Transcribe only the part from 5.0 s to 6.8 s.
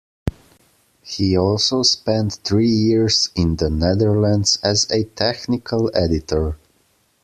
technical editor.